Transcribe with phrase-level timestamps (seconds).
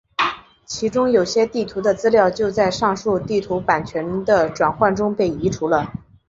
[0.65, 5.93] 其中有些地图的资料就在上述地图版权的转换中被移除了。